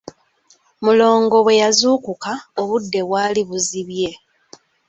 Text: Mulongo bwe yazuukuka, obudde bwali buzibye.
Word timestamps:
Mulongo 0.83 1.35
bwe 1.45 1.59
yazuukuka, 1.61 2.31
obudde 2.61 2.99
bwali 3.07 3.41
buzibye. 3.49 4.11